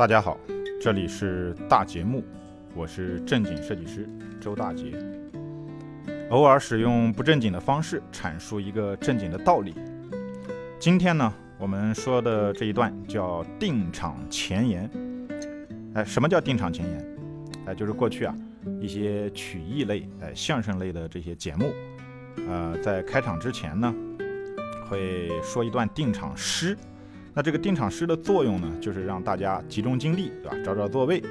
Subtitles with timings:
[0.00, 0.40] 大家好，
[0.80, 2.24] 这里是大节目，
[2.74, 4.08] 我是正经设计师
[4.40, 4.94] 周大杰。
[6.30, 9.74] 偶尔使用不正经的方式阐述一个正经的道理。
[10.78, 14.90] 今天呢，我们说的这一段叫定场前言。
[15.92, 17.18] 哎，什么叫定场前言？
[17.66, 18.34] 哎，就是过去啊
[18.80, 21.74] 一些曲艺类、哎相声类的这些节目，
[22.48, 23.94] 呃，在开场之前呢，
[24.88, 26.74] 会说一段定场诗。
[27.32, 30.56] 那这个定场诗的作用呢，就是让大家集中精力，对吧？
[30.64, 31.22] 找找座位，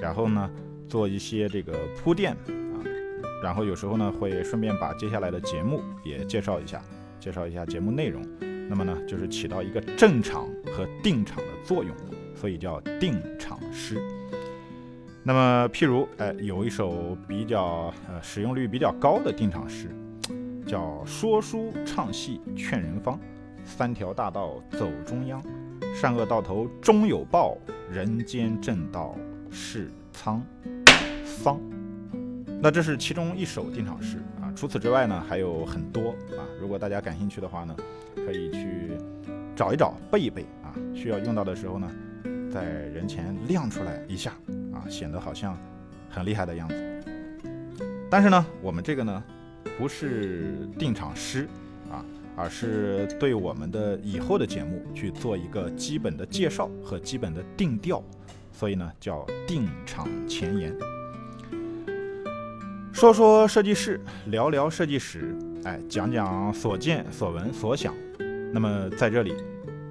[0.00, 0.50] 然后呢，
[0.88, 2.78] 做一些这个铺垫啊，
[3.42, 6.80] 然后有时候呢，会顺便把接下来的节目也介绍一下，
[7.18, 8.22] 介绍一下节目内容。
[8.70, 11.92] 那么呢，就是起到一个正场和定场的作用，
[12.34, 13.98] 所以叫定场诗。
[15.24, 19.88] 那么，譬如，哎，有一首比较呃使用率比较高的定场诗，
[20.66, 23.18] 叫“说书唱戏劝人方”。
[23.68, 25.40] 三条大道走中央，
[25.94, 27.56] 善恶到头终有报，
[27.92, 29.14] 人间正道
[29.50, 30.40] 是沧
[31.22, 31.60] 桑。
[32.60, 34.50] 那这是其中一首定场诗啊。
[34.56, 36.42] 除此之外呢，还有很多啊。
[36.60, 37.76] 如果大家感兴趣的话呢，
[38.16, 38.96] 可以去
[39.54, 40.74] 找一找背一背啊。
[40.94, 41.88] 需要用到的时候呢，
[42.50, 44.32] 在人前亮出来一下
[44.72, 45.56] 啊，显得好像
[46.10, 47.04] 很厉害的样子。
[48.10, 49.22] 但是呢，我们这个呢，
[49.78, 51.46] 不是定场诗。
[52.38, 58.00] 而是对我们的以后的节目去做一个基本的介绍和基本的定调，
[58.52, 60.72] 所以呢叫定场前言。
[62.92, 67.92] 说说设计师，聊聊设计史，哎，讲讲所见所闻所想。
[68.52, 69.34] 那么在这里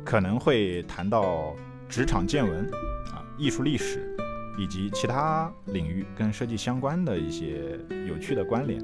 [0.05, 1.53] 可能会谈到
[1.89, 2.65] 职场见闻
[3.11, 4.09] 啊、艺术历史
[4.57, 8.81] 以及其他领域跟设计相关的一些有趣的关联。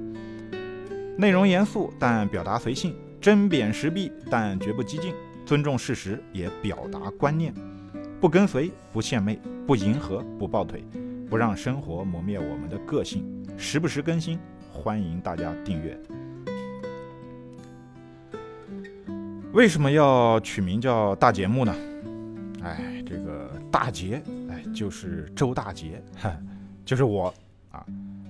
[1.18, 2.94] 内容严肃，但表达随性。
[3.24, 5.14] 针砭时弊，但绝不激进；
[5.46, 7.54] 尊重事实，也表达观念；
[8.20, 10.84] 不跟随，不献媚，不迎合，不抱腿，
[11.30, 13.26] 不让生活磨灭我们的个性。
[13.58, 14.38] 时不时更新，
[14.70, 15.98] 欢迎大家订阅。
[19.54, 21.74] 为什么要取名叫大节目呢？
[22.62, 26.38] 哎，这个大节，哎，就是周大节，哈，
[26.84, 27.34] 就是我
[27.72, 27.86] 啊。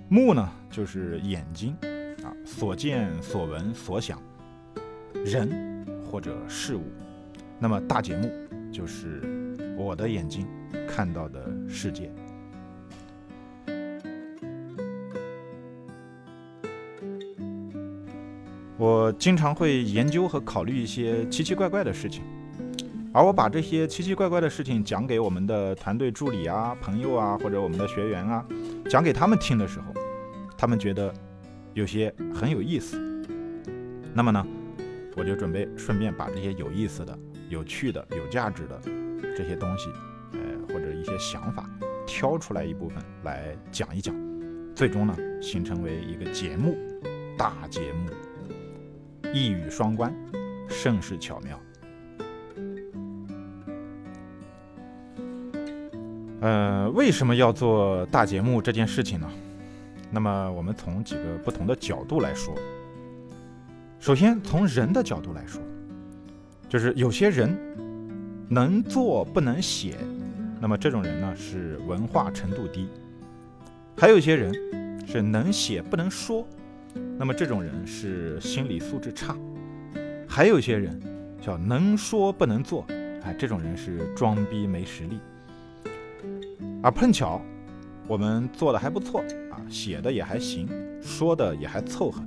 [0.07, 1.75] 目呢，就是眼睛
[2.23, 4.21] 啊，所见所闻所想。
[5.25, 6.83] 人或者事物，
[7.59, 8.29] 那么大节目
[8.71, 9.21] 就是
[9.77, 10.45] 我的眼睛
[10.87, 12.11] 看到的世界。
[18.77, 22.21] 我经常会研究和考虑一些奇奇怪怪的事情，
[23.13, 28.45] 而我把这些奇奇怪怪的事情讲给我们的团队助理啊、朋友啊，或者我们的学员啊，
[28.89, 29.85] 讲给他们听的时候，
[30.57, 31.13] 他们觉得
[31.73, 32.99] 有些很有意思。
[34.13, 34.45] 那么呢？
[35.15, 37.17] 我就准备顺便把这些有意思的、
[37.49, 38.81] 有趣的、有价值的
[39.37, 39.89] 这些东西，
[40.31, 41.69] 呃，或者一些想法，
[42.07, 44.15] 挑出来一部分来讲一讲，
[44.75, 46.75] 最终呢，形成为一个节目，
[47.37, 48.09] 大节目，
[49.31, 50.11] 一语双关，
[50.67, 51.59] 甚是巧妙。
[56.41, 59.29] 呃，为什么要做大节目这件事情呢？
[60.09, 62.53] 那么我们从几个不同的角度来说。
[64.03, 65.61] 首先，从人的角度来说，
[66.67, 67.57] 就是有些人
[68.49, 69.95] 能做不能写，
[70.59, 72.87] 那么这种人呢是文化程度低；
[73.95, 74.53] 还有一些人
[75.07, 76.45] 是能写不能说，
[77.17, 79.37] 那么这种人是心理素质差；
[80.27, 80.99] 还有一些人
[81.41, 82.85] 叫能说不能做，
[83.23, 85.17] 哎，这种人是装逼没实力。
[86.81, 87.41] 而碰巧
[88.05, 90.67] 我们做的还不错啊，写的也还行，
[91.01, 92.21] 说的也还凑合。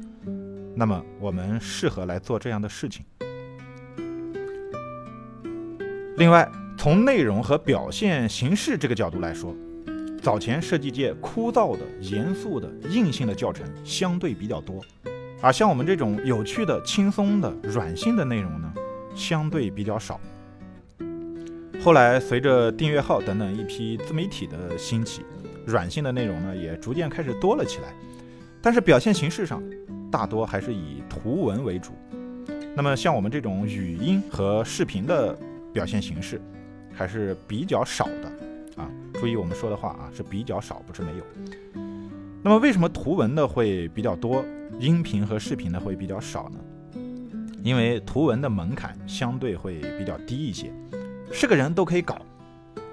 [0.78, 3.02] 那么我们适合来做这样的事情。
[6.18, 9.56] 另外，从内容和表现形式这个角度来说，
[10.20, 14.84] 早前设计界枯燥的、严肃的、硬性的教程相对比较多，
[15.40, 18.70] 而像我们这种有趣的、轻松的、软性的内容呢，
[19.14, 20.20] 相对比较少。
[21.82, 25.22] 后来随着订阅号等等一批自媒体的兴起，
[25.66, 27.94] 软性的内容呢也逐渐开始多了起来，
[28.60, 29.62] 但是表现形式上。
[30.16, 31.92] 大多还是以图文为主，
[32.74, 35.38] 那么像我们这种语音和视频的
[35.74, 36.40] 表现形式，
[36.90, 38.90] 还是比较少的啊。
[39.12, 41.24] 注意我们说的话啊，是比较少，不是没有。
[42.42, 44.42] 那么为什么图文的会比较多，
[44.80, 46.58] 音频和视频的会比较少呢？
[47.62, 50.72] 因为图文的门槛相对会比较低一些，
[51.30, 52.16] 是个人都可以搞，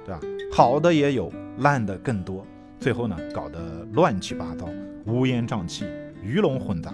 [0.06, 0.20] 对吧？
[0.52, 2.46] 好的也有，烂的更多，
[2.82, 4.68] 最后呢，搞得乱七八糟，
[5.06, 5.86] 乌烟瘴气。
[6.26, 6.94] 鱼龙混杂，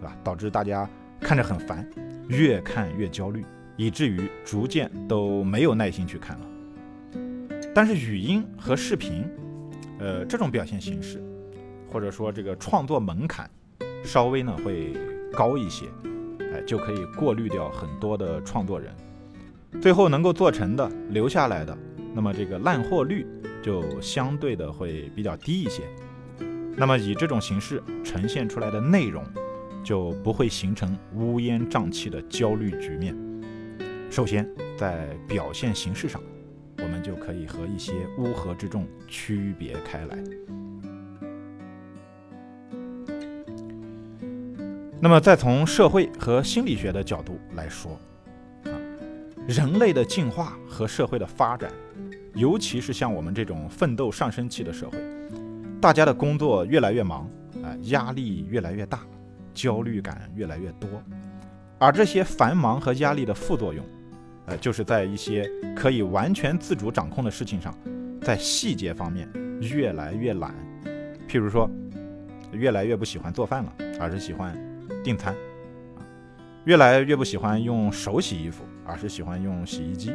[0.00, 0.16] 对吧？
[0.24, 0.88] 导致大家
[1.20, 1.86] 看着很烦，
[2.28, 3.44] 越看越焦虑，
[3.76, 6.46] 以至于逐渐都没有耐心去看了。
[7.74, 9.28] 但是语音和视频，
[9.98, 11.22] 呃，这种表现形式，
[11.92, 13.48] 或者说这个创作门槛，
[14.02, 14.94] 稍微呢会
[15.34, 15.84] 高一些，
[16.54, 18.90] 哎，就可以过滤掉很多的创作人，
[19.82, 21.76] 最后能够做成的留下来的，
[22.14, 23.26] 那么这个烂货率
[23.62, 25.82] 就相对的会比较低一些。
[26.74, 29.22] 那么以这种形式呈现出来的内容，
[29.82, 33.16] 就不会形成乌烟瘴气的焦虑局面。
[34.10, 36.20] 首先，在表现形式上，
[36.78, 40.18] 我们就可以和一些乌合之众区别开来。
[45.02, 47.92] 那么，再从社会和心理学的角度来说，
[48.64, 48.72] 啊，
[49.48, 51.72] 人类的进化和社会的发展，
[52.34, 54.98] 尤其是像我们这种奋斗上升期的社会，
[55.80, 57.22] 大家的工作越来越忙，
[57.62, 59.00] 啊，压力越来越大，
[59.54, 60.88] 焦虑感越来越多，
[61.78, 63.84] 而这些繁忙和压力的副作用。
[64.46, 67.72] 呃，就是在一些可以完全自主掌控的事情上，
[68.20, 69.28] 在细节方面
[69.60, 70.52] 越来越懒，
[71.28, 71.70] 譬如说，
[72.50, 74.58] 越来越不喜欢做饭了，而是喜欢
[75.04, 75.32] 订餐
[75.96, 76.02] 啊；
[76.64, 80.10] 越来越不喜欢用手洗衣服，而是喜欢用洗衣机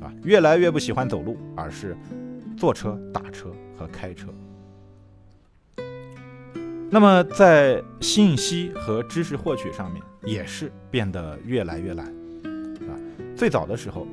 [0.00, 1.96] 啊；越来越不喜欢走路，而是
[2.56, 4.28] 坐车、打车和开车。
[6.92, 12.12] 那么在信息和知识获取上面，也是变得越来越懒。
[13.36, 14.08] 最早的时候，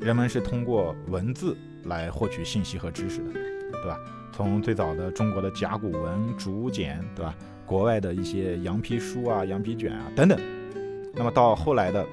[0.00, 3.98] 人们是通过文字来获取信息和知识的，对吧？
[4.32, 7.34] 从最早的中国的甲骨文、竹简，对吧？
[7.66, 10.40] 国外的一些羊皮书啊、羊皮卷啊等等，
[11.14, 12.06] 那么到后来的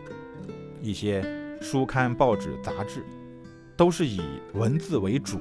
[0.81, 1.23] 一些
[1.61, 3.03] 书刊、报纸、杂志，
[3.77, 4.19] 都是以
[4.53, 5.39] 文字为主，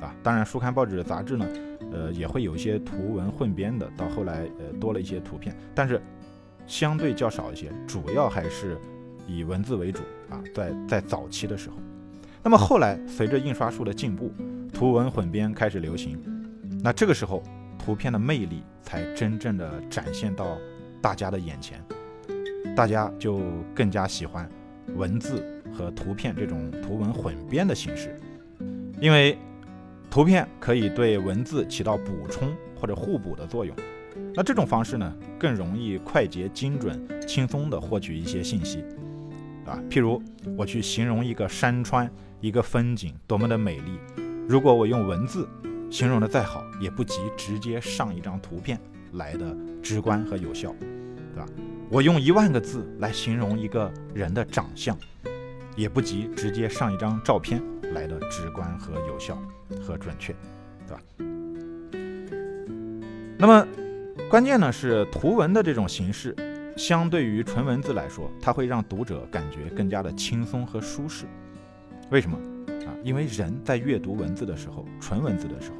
[0.00, 1.46] 啊，当然书刊、报纸、杂志呢，
[1.92, 6.00] 呃，也会有一些图文混编的，到后来呃多了一些图片，但是
[6.66, 8.76] 相对较少一些，主要还是。
[9.28, 11.74] 以文字为主啊，在在早期的时候，
[12.44, 14.30] 那么后来随着印刷术的进步，
[14.72, 16.16] 图文混编开始流行，
[16.80, 17.42] 那这个时候
[17.76, 20.56] 图片的魅力才真正的展现到
[21.02, 21.84] 大家的眼前，
[22.76, 23.40] 大家就
[23.74, 24.48] 更加喜欢
[24.94, 25.44] 文字
[25.76, 28.16] 和图片这种图文混编的形式，
[29.00, 29.36] 因为
[30.10, 33.76] 图片可以对文字起到补充或者互补的作用，
[34.34, 38.84] 那这种方式呢，更容易快捷、精准、轻松的获取一些信息。
[39.66, 40.22] 啊，譬如
[40.56, 42.10] 我去形容一个山川、
[42.40, 43.98] 一个风景多么的美丽，
[44.48, 45.48] 如果我用文字
[45.90, 48.78] 形容的再好，也不及直接上一张图片
[49.14, 50.72] 来的直观和有效，
[51.34, 51.46] 对吧？
[51.90, 54.96] 我用一万个字来形容一个人的长相，
[55.76, 57.60] 也不及直接上一张照片
[57.96, 59.38] 来的直观和有效
[59.80, 60.36] 和准确，
[60.86, 61.02] 对吧？
[63.38, 63.66] 那么
[64.28, 66.36] 关键呢是图文的这种形式。
[66.76, 71.24] 相对于纯文字来说，它会让读者感觉更加的轻松和舒适。
[72.10, 72.36] 为什么
[72.84, 72.92] 啊？
[73.02, 75.76] 因为人在阅读文字的时候，纯文字的时候，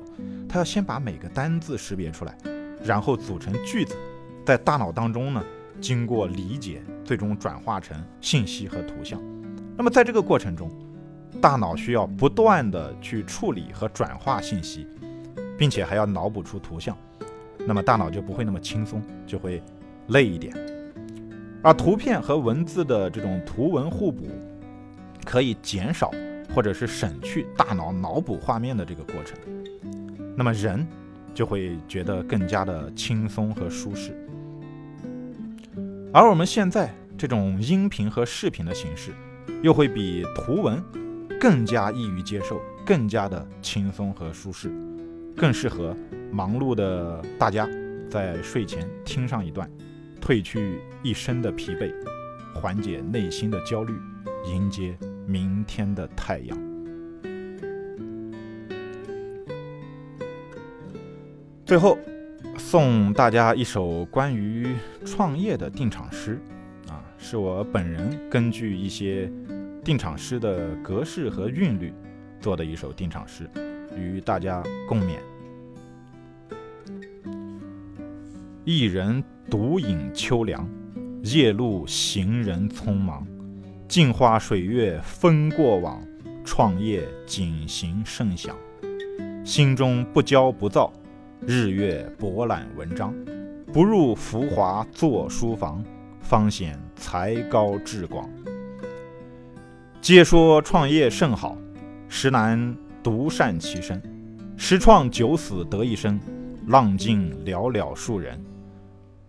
[0.48, 2.34] 他要先把每个单字识别出来，
[2.82, 3.94] 然后组成句子，
[4.46, 5.44] 在大脑当中呢，
[5.82, 9.20] 经过理解，最终转化成信息和图像。
[9.76, 10.70] 那么在这个过程中，
[11.40, 14.86] 大脑需要不断的去处理和转化信息，
[15.56, 16.96] 并且还要脑补出图像，
[17.66, 19.62] 那么大脑就不会那么轻松，就会
[20.08, 20.54] 累一点。
[21.62, 24.28] 而图片和文字的这种图文互补，
[25.24, 26.10] 可以减少
[26.54, 29.36] 或者是省去大脑脑补画面的这个过程，
[30.36, 30.86] 那么人
[31.34, 34.16] 就会觉得更加的轻松和舒适。
[36.12, 39.12] 而我们现在这种音频和视频的形式，
[39.62, 40.82] 又会比图文
[41.48, 44.68] 更加易于接受，更加的轻松和舒适，
[45.36, 45.96] 更适合
[46.32, 47.68] 忙碌的大家
[48.10, 49.70] 在睡前听上一段。
[50.20, 51.92] 褪去一身的疲惫，
[52.52, 53.94] 缓解内心的焦虑，
[54.44, 56.58] 迎接明天的太阳。
[61.64, 61.96] 最后，
[62.58, 64.74] 送大家一首关于
[65.04, 66.40] 创业的定场诗，
[66.88, 69.30] 啊，是我本人根据一些
[69.86, 71.94] 定场诗的格式和韵律
[72.40, 73.48] 做的一首定场诗，
[73.96, 75.16] 与大家共勉。
[78.64, 79.22] 一人。
[79.48, 80.68] 独饮秋凉，
[81.22, 83.24] 夜路行人匆忙，
[83.86, 86.04] 镜花水月风过往，
[86.44, 88.56] 创业锦行甚响。
[89.44, 90.92] 心中不骄不躁，
[91.46, 93.14] 日月博览文章，
[93.72, 95.80] 不入浮华作书房，
[96.18, 98.28] 方显才高志广。
[100.00, 101.58] 皆说创业甚好，
[102.08, 104.00] 实难独善其身。
[104.56, 106.18] 十创九死得一生，
[106.68, 108.40] 浪尽寥寥数人。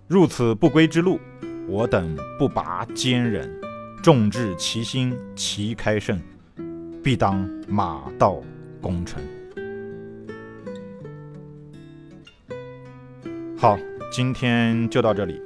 [0.07, 1.19] 入此不归之路，
[1.67, 3.49] 我等不拔坚忍，
[4.03, 6.21] 众志齐心齐开胜，
[7.03, 8.41] 必当马到
[8.79, 9.21] 功成。
[13.57, 13.77] 好，
[14.11, 15.41] 今天就到这里。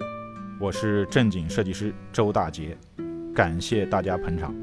[0.60, 2.78] 我是正经设计师周大杰，
[3.34, 4.54] 感谢大家捧场。